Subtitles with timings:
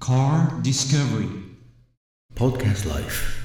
[0.00, 1.28] Color Discovery
[2.34, 3.36] Podcast Life.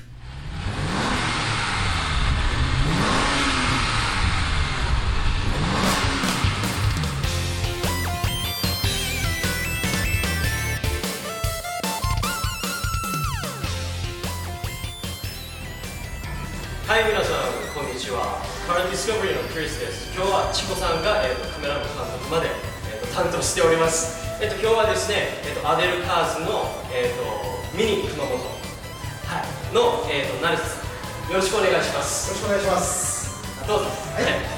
[16.87, 18.41] はい、皆さん、こんにちは。
[18.65, 20.15] カラーディスカバリーのクリスです。
[20.15, 22.47] 今日はチコさんが、えーとカメラの監督まで、
[22.93, 24.24] えーと担当しております。
[24.41, 27.23] えっ、と、今日はですね、えっ、と、アデルカーズの、えっ、と、
[27.71, 31.31] ミニ熊本、はい、の、えっ、と、成瀬さん。
[31.31, 32.35] よろしくお願いします。
[32.35, 33.31] よろしくお願いします。
[33.63, 33.85] どうぞ。
[33.87, 34.55] はい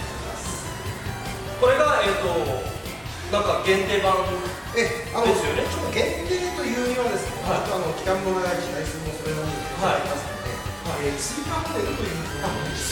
[1.58, 2.30] これが、えっ、と、
[3.34, 4.14] なんか限定版。
[4.78, 5.66] え、あの、ですよね？
[5.70, 10.54] ちょっと限定というにはですね、はいちょっとあの期間も長いし、台数もそれなりにはいありますので、
[11.06, 12.18] えー追加モデルという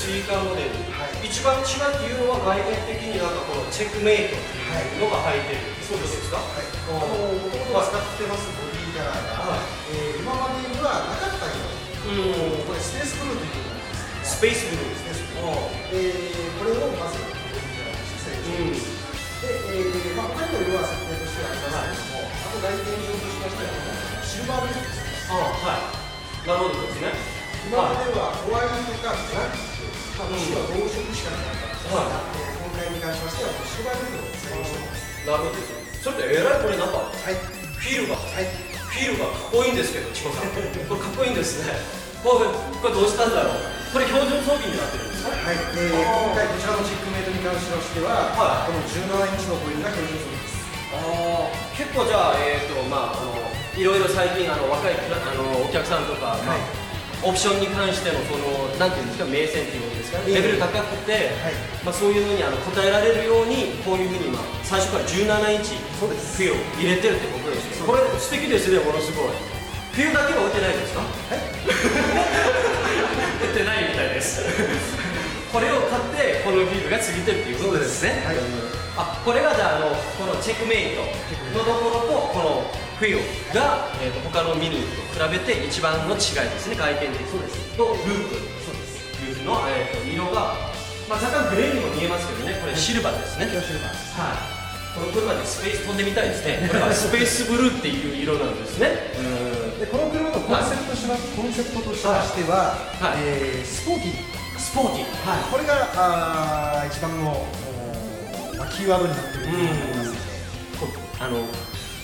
[0.05, 0.70] 追加モデル。
[0.94, 5.73] はい一番違うっていうのは外見的になんかこのチェックメイトっていうのが入ってる。
[5.81, 6.38] そうですか。
[6.38, 11.58] はい、あの、もともと使ってますボディカラーが、はいえー今までにはなかったよ
[12.06, 12.61] うん。
[12.61, 14.38] うな、これスペースブルーというのがあります。
[14.38, 15.50] スペースブルースペースブルー。
[15.50, 19.42] おえーこれをまずボディカラーとして設定します。
[19.42, 23.73] で、えーまあ、他にも色は設定としてはありますけれども、あと外見上としましては、
[24.22, 25.33] シルバーベルトですね。
[25.33, 26.06] あはい。
[26.45, 27.09] なるほどですね。
[27.66, 29.58] 今まではホワイトかブラック、
[30.16, 34.88] まあ、もしくは同色しかなかったんですが、今回に関しましてはシルバーベルトを採用してい。
[34.88, 35.27] ます。
[35.27, 35.59] なるほど。
[35.99, 36.63] それでえらい。
[36.63, 39.69] これなんかはい、フィールがはい、フィールがかっこい。
[39.69, 39.71] い。
[39.73, 40.49] んですけど、チコさん。
[40.55, 41.27] これかっこい。
[41.27, 41.31] い。
[41.31, 41.75] んですね。
[42.23, 42.47] これ
[42.81, 43.59] これどうしたんだろう。
[43.93, 45.30] これ標準装備になってるんですか。
[45.36, 48.71] はい、えー、今回こちらのチェックメイトに関しましては、はい。
[48.71, 50.55] この17インチのホイールが標準装備です。
[50.95, 53.36] ああ、結構じゃあえっ、とまああの
[53.75, 53.83] い。
[53.83, 53.99] ろい。
[53.99, 54.95] ろ最近あの若い。
[54.95, 54.97] あ
[55.36, 56.47] のお客さんとか、はい。
[56.47, 56.84] まあ
[57.26, 61.58] オプションに関してのそのなんていうんですか名線っていうことですかレベル高くて、はい。
[61.84, 67.86] まあそういうのにあの答えられるようにこういうふうにまあ最初から17インチそうですフィルを入れてるってことですよ。
[67.90, 69.34] これ素敵ですねものすごい。
[69.95, 71.02] フィルだけは置いてないですか？
[71.02, 71.40] はい、
[73.42, 74.45] 売ってないみたいです。
[75.52, 78.22] これを買ってこのビールが過ぎてるっていうことですね。
[78.28, 78.36] はい、
[78.98, 81.02] あこれがじゃああのこのチェックメイト
[81.58, 83.20] のところとこのフィル
[83.52, 86.76] が、えー、と他のミニと比べて一番の違いですね。
[86.80, 87.76] 外見的そうです。
[87.76, 88.39] とループ。
[88.64, 89.04] そうです。
[89.28, 90.56] ループの、えー、と色が、
[91.11, 92.55] まあ、若干グレーにも見えますけどね。
[92.64, 93.52] これシルバーですね。
[93.52, 93.92] シルバー。
[93.92, 94.16] です。
[94.16, 94.55] はい。
[94.95, 96.72] この車でスペース飛んでみたいですね。
[96.72, 99.11] これはスペースブルーっていう色なんですね。
[99.20, 99.80] うん。
[99.80, 103.20] でこの車のコンセプトとしま、コンセプトとしましては、はい。
[103.28, 104.36] えースポーティー。
[104.55, 105.28] スポーティー。
[105.28, 105.44] はい。
[105.52, 107.44] これがあー一番の、
[108.55, 110.08] まあ、キーワードになっていると思います。
[110.08, 110.17] ので、
[111.20, 111.44] あの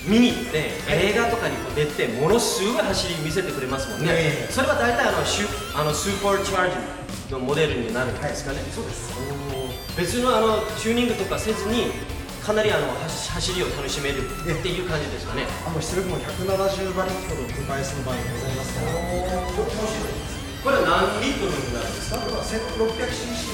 [0.05, 4.51] 見に行って映画とかにも出てものすごい走り見せてくれますもんね、ええ。
[4.51, 6.71] それは大体あのシュあのスーパーチャー
[7.29, 8.43] ジのモデルになるんです。
[8.43, 9.13] かね、そうです。
[9.97, 11.91] 別のあのチューニングとかせずに
[12.41, 15.45] かなりあの走走りを楽しめるっていう感じですかね。
[15.67, 18.91] あの出力も170馬力ほど分配する場合がございますから。
[20.61, 22.17] これは何リットルになるんですか？
[22.17, 23.53] これは 1600cc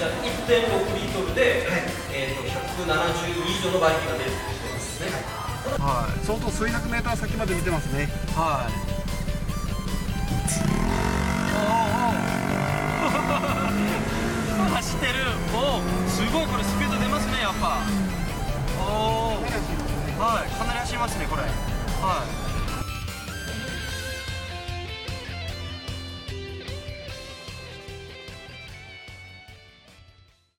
[0.00, 1.84] じゃあ1.6リットルで、はい。
[2.12, 2.48] えー、と
[2.88, 2.88] 170
[3.44, 4.32] 以上の馬力が出る
[5.78, 8.08] はい、相当数百メーター先まで見てますね。
[8.34, 8.72] はい。
[14.74, 15.12] 走ってる。
[15.54, 17.99] おお、すごいこれスピード出ますねやっぱ。